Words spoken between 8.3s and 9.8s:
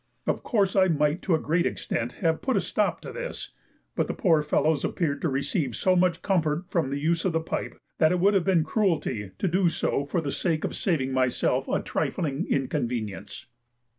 have been cruelty to do